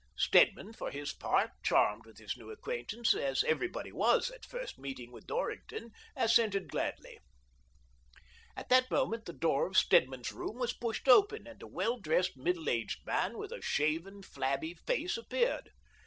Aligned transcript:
Stedman, 0.17 0.73
for 0.73 0.89
his 0.89 1.13
part, 1.13 1.51
charmed 1.61 2.07
with 2.07 2.17
his 2.17 2.35
new 2.35 2.49
acquaintance— 2.49 3.13
as 3.13 3.43
everybody 3.43 3.91
was 3.91 4.31
at 4.31 4.43
a 4.43 4.49
first 4.49 4.79
meeting 4.79 5.11
vdth 5.11 5.27
Dorrington— 5.27 5.91
assented 6.25 6.69
gladly. 6.69 7.19
At 8.57 8.69
that 8.69 8.89
moment 8.89 9.25
the 9.25 9.33
door 9.33 9.67
of 9.67 9.77
Stedman's 9.77 10.31
room 10.31 10.57
was 10.57 10.73
pushed 10.73 11.07
open 11.07 11.45
and 11.45 11.61
a 11.61 11.67
well 11.67 11.99
dressed, 11.99 12.35
middle 12.35 12.67
aged 12.67 13.05
man, 13.05 13.37
with 13.37 13.51
a 13.51 13.61
shaven, 13.61 14.23
flabby 14.23 14.73
face, 14.73 15.17
appeared. 15.17 15.69